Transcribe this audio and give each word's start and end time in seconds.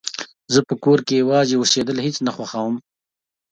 زه 0.53 0.59
په 0.67 0.75
کور 0.83 0.99
کې 1.07 1.21
يوازې 1.23 1.55
اوسيدل 1.57 1.97
هيڅ 2.05 2.17
نه 2.25 2.31
خوښوم 2.35 2.75